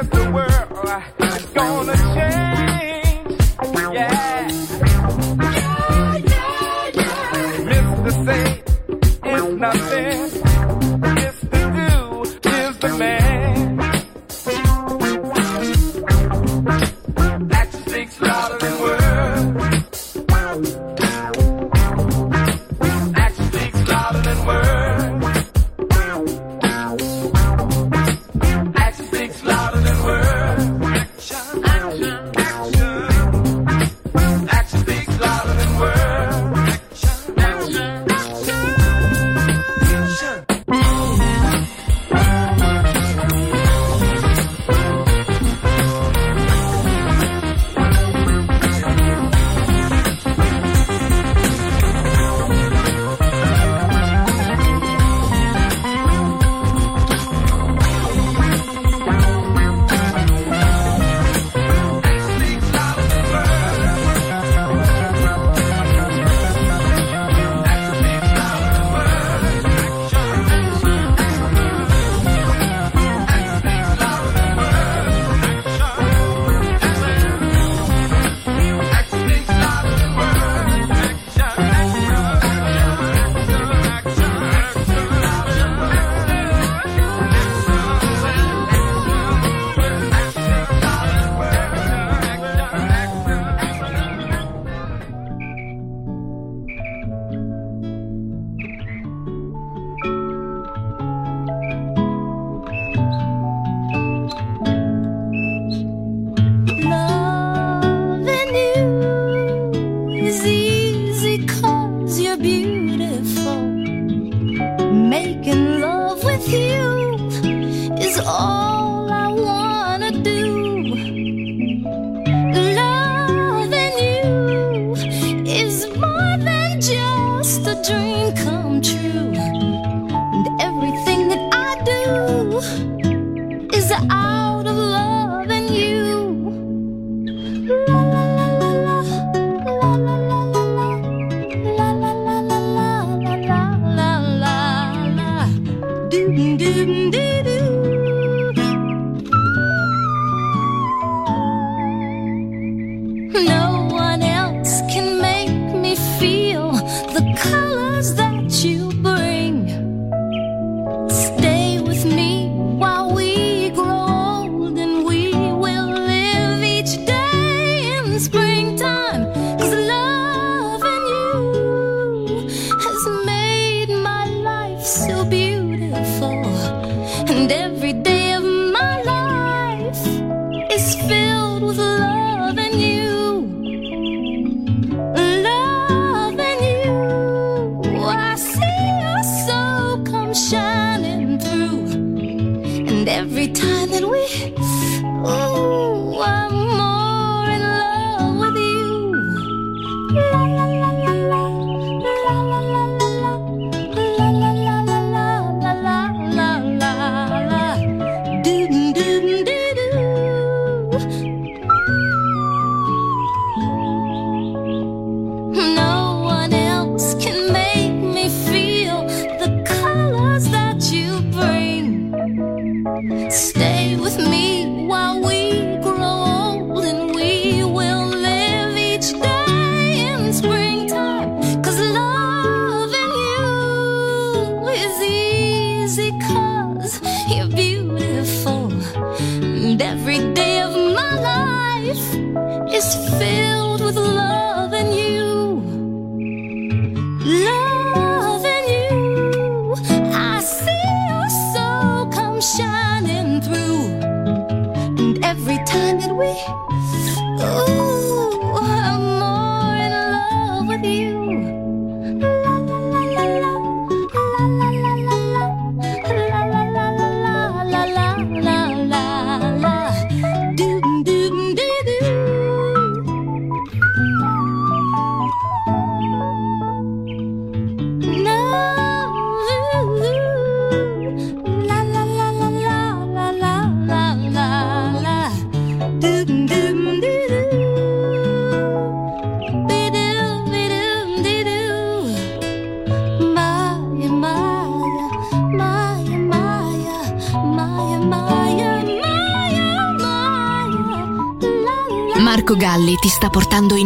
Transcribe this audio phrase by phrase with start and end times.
[0.00, 2.57] Yes, the world gonna change.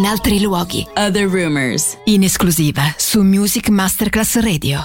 [0.03, 0.85] in altri luoghi.
[0.97, 4.85] Other Rumors, in esclusiva su Music Masterclass Radio.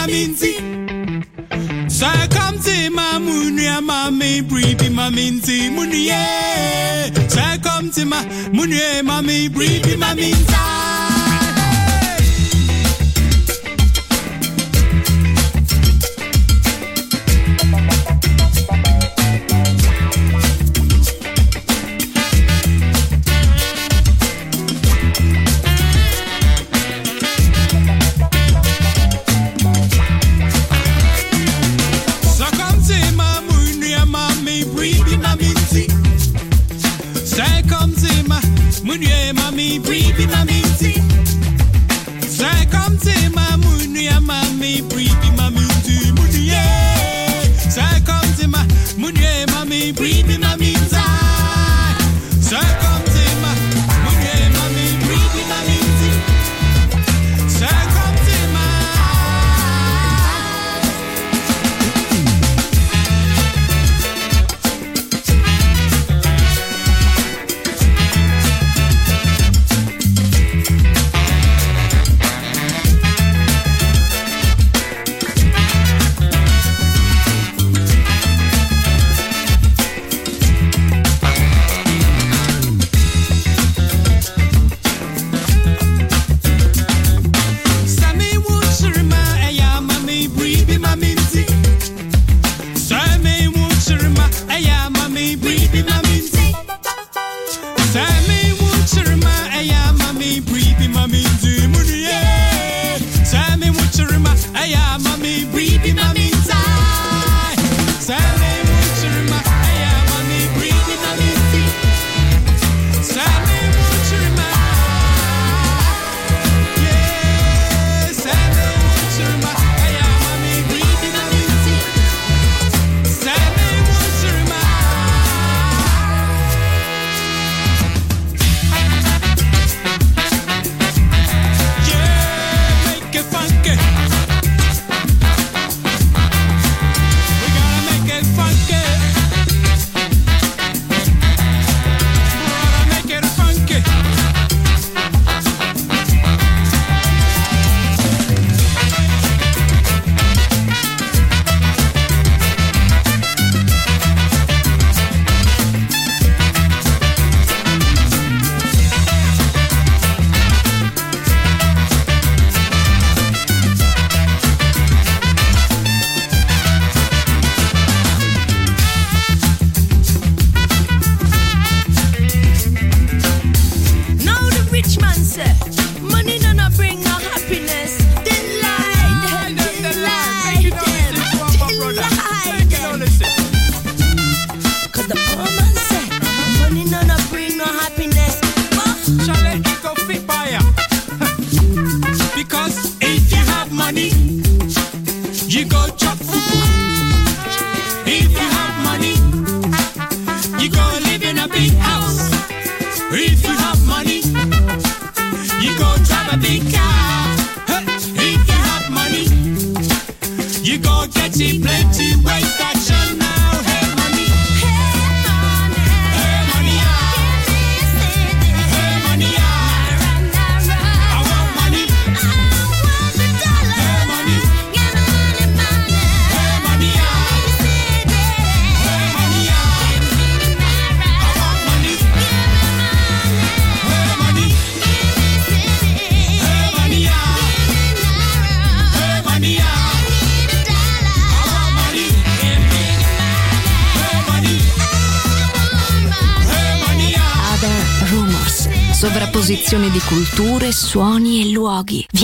[0.00, 0.54] na minzi.
[1.88, 9.96] Sakamti ma munya ma me bribi ma minzi munye Sakamti ma munye ma me bribi
[9.98, 10.14] ma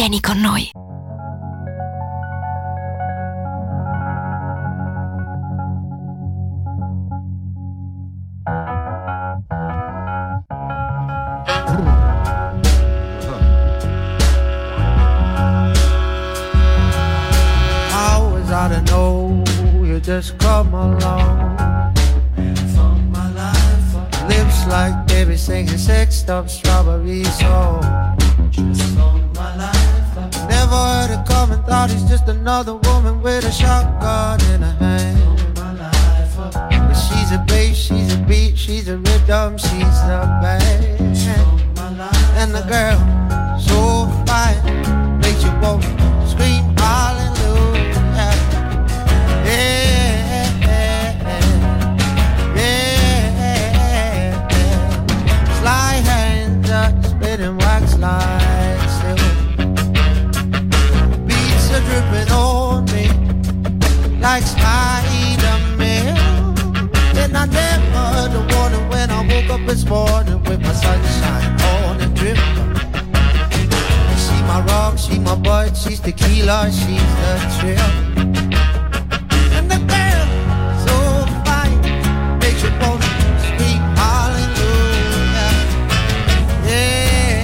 [0.07, 0.71] Vieni con noi.
[20.05, 21.57] just come along.
[22.75, 24.29] For my life.
[24.29, 27.83] Lips like baby singing sex stop strawberry song
[30.67, 35.55] never heard her coming, thought he's just another woman with a shotgun in her hand.
[35.55, 41.17] But she's a bass, she's a beat, she's a rhythm, she's a band.
[42.41, 42.99] And the girl,
[43.61, 45.96] so fine, makes you want
[69.87, 72.37] born with my sunshine on a drip.
[74.23, 77.79] She my rock, she my butt, she's tequila, she's the trip.
[79.57, 80.27] And the girl,
[80.87, 80.95] so
[81.47, 81.79] fine,
[82.41, 83.07] makes you wanna
[84.01, 85.53] hallelujah.
[86.67, 87.41] Yeah,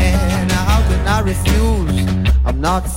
[0.00, 0.44] yeah.
[0.48, 1.98] Now how can I refuse?
[2.44, 2.88] I'm not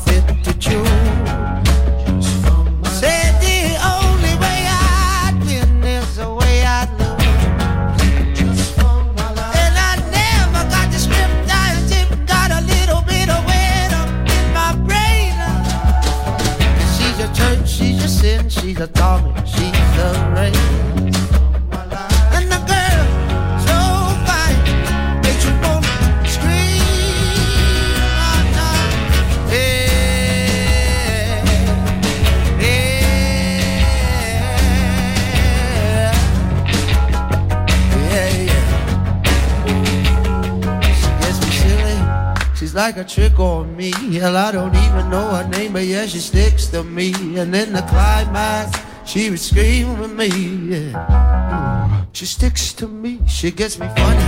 [42.90, 43.92] like a trick on me.
[44.18, 47.14] Hell, I don't even know her name, but yeah, she sticks to me.
[47.38, 50.30] And in the climax, she would scream with me.
[50.74, 52.06] Yeah.
[52.14, 53.20] She sticks to me.
[53.28, 54.28] She gets me funny.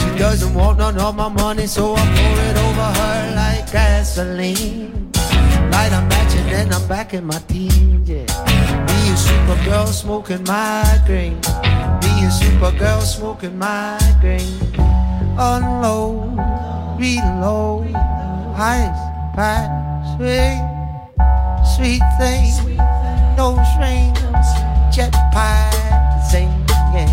[0.00, 5.12] She doesn't want none of my money, so I pour it over her like gasoline.
[5.70, 8.24] Light a match and then I'm back in my teens, yeah.
[8.88, 11.40] Be a supergirl smoking my migraine.
[12.00, 14.72] Be a supergirl smoking my migraine.
[15.38, 16.38] Unload,
[16.98, 17.94] reload,
[18.56, 19.02] ice,
[19.34, 19.68] pack,
[20.16, 20.60] swing,
[21.74, 22.76] sweet thing,
[23.36, 24.18] no strings,
[24.94, 25.72] jetpack,
[26.30, 26.50] sing,
[26.94, 27.10] yeah.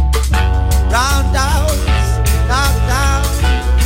[0.92, 1.78] Roundhouse,
[2.48, 3.79] knockdown, last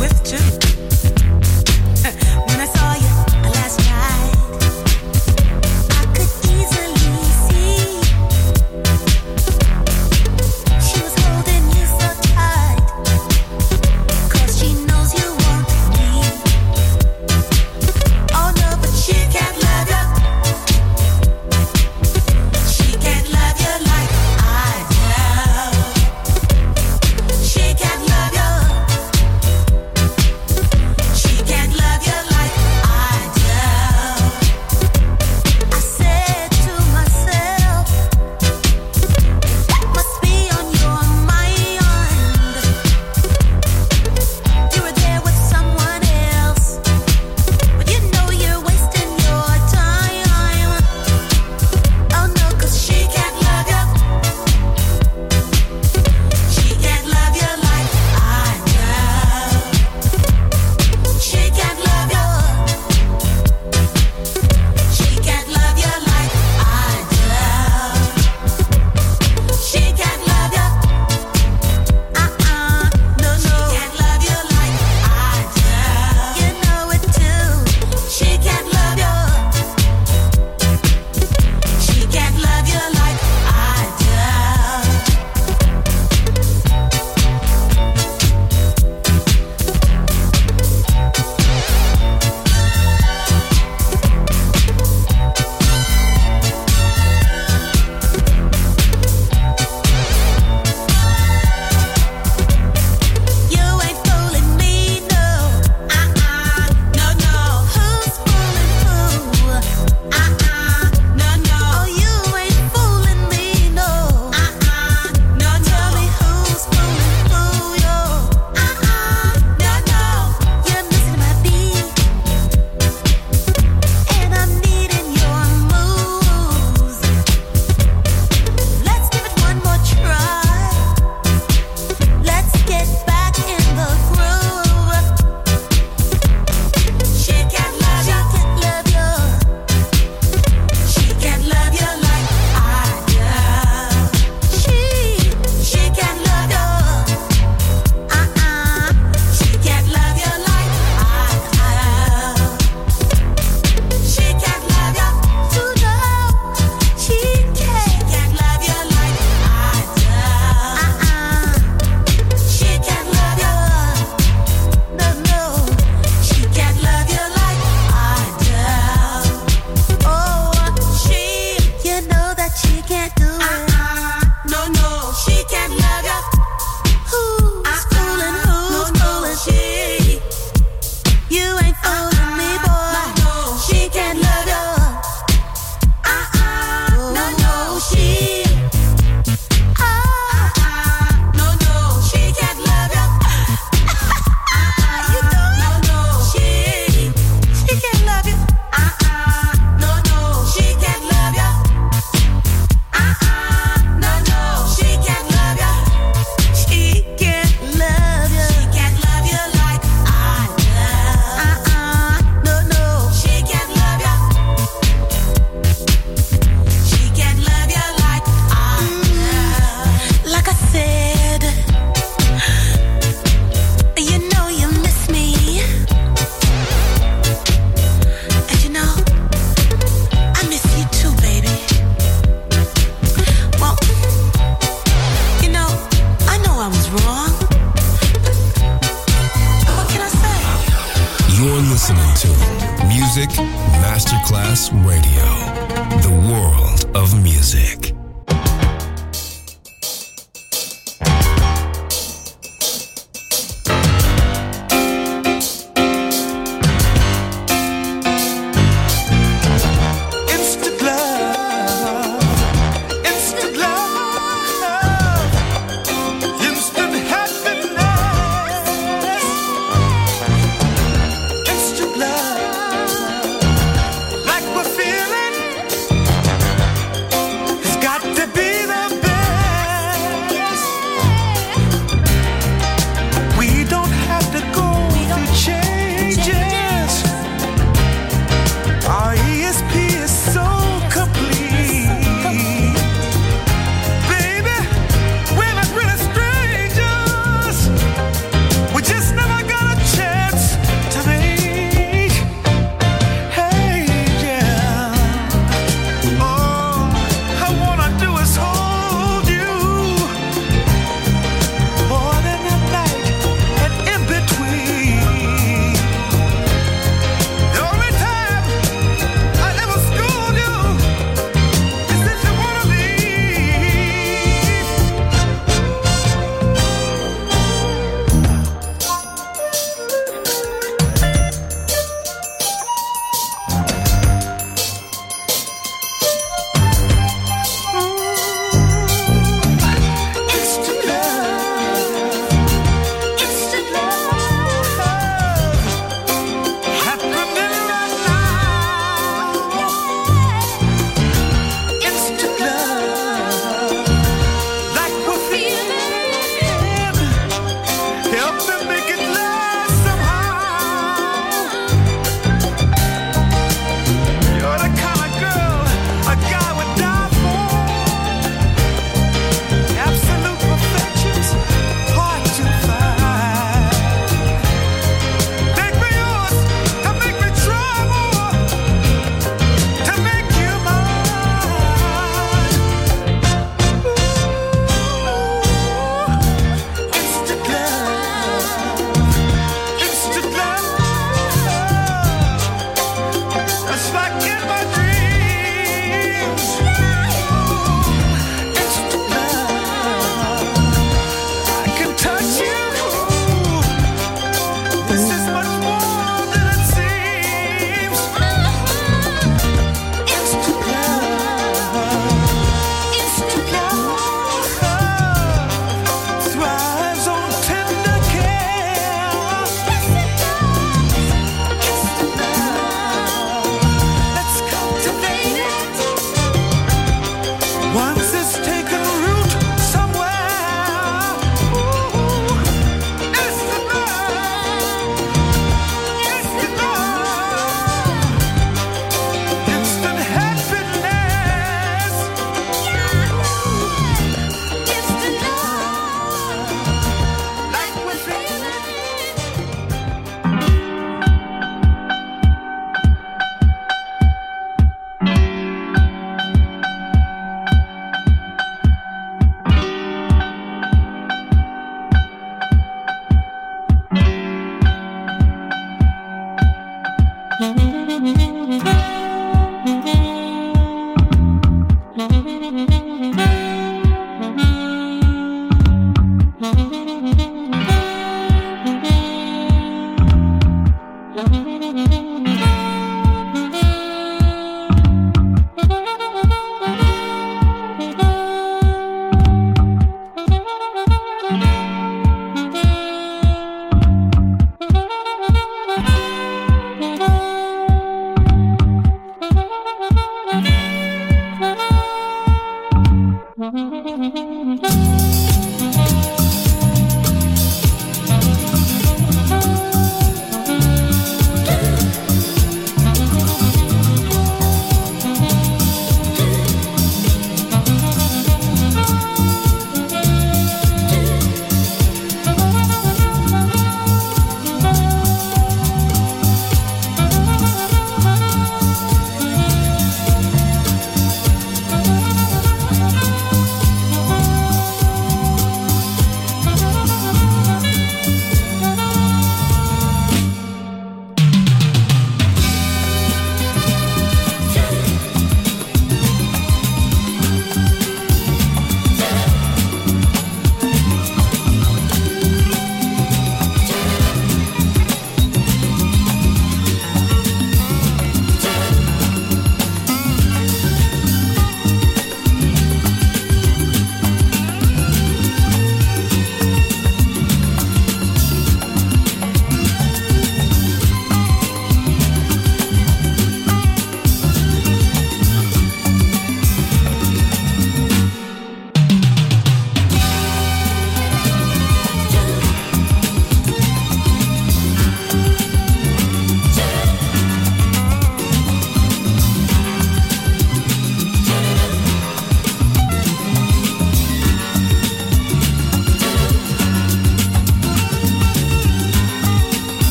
[0.00, 0.73] with too.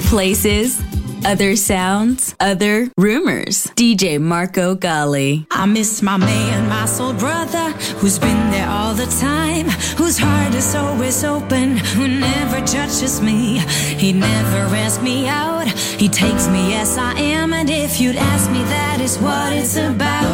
[0.00, 0.82] Other places,
[1.26, 3.66] other sounds, other rumors.
[3.76, 5.46] DJ Marco Gally.
[5.50, 10.54] I miss my man, my soul brother, who's been there all the time, whose heart
[10.54, 13.58] is always open, who never judges me.
[13.58, 18.50] He never asks me out, he takes me as I am, and if you'd ask
[18.50, 20.24] me, that is what it's about.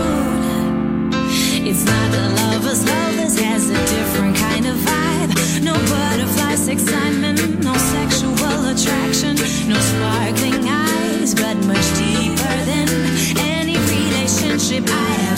[1.66, 5.64] It's not a lover's love, this has a different kind of vibe.
[5.64, 9.35] No butterflies, excitement, no sexual attraction.
[9.68, 12.88] No sparkling eyes, but much deeper than
[13.36, 15.35] any relationship I have.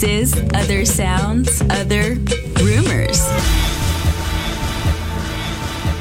[0.00, 0.49] Masterclass Radio.